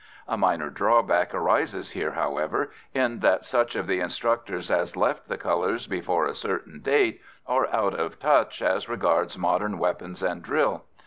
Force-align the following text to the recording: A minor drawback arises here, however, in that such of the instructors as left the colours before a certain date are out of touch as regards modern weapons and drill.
A 0.27 0.35
minor 0.35 0.71
drawback 0.71 1.31
arises 1.31 1.91
here, 1.91 2.13
however, 2.13 2.71
in 2.91 3.19
that 3.19 3.45
such 3.45 3.75
of 3.75 3.85
the 3.85 3.99
instructors 3.99 4.71
as 4.71 4.95
left 4.95 5.27
the 5.27 5.37
colours 5.37 5.85
before 5.85 6.25
a 6.25 6.33
certain 6.33 6.79
date 6.79 7.21
are 7.45 7.67
out 7.71 7.93
of 7.93 8.17
touch 8.19 8.63
as 8.63 8.89
regards 8.89 9.37
modern 9.37 9.77
weapons 9.77 10.23
and 10.23 10.41
drill. 10.41 10.85